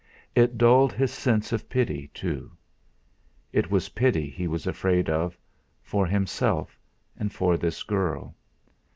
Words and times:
It 0.33 0.57
dulled 0.57 0.91
his 0.93 1.13
sense 1.13 1.51
of 1.51 1.69
pity, 1.69 2.09
too. 2.11 2.53
It 3.53 3.69
was 3.69 3.89
pity 3.89 4.31
he 4.31 4.47
was 4.47 4.65
afraid 4.65 5.11
of 5.11 5.37
for 5.83 6.07
himself, 6.07 6.79
and 7.17 7.31
for 7.31 7.55
this 7.55 7.83
girl. 7.83 8.33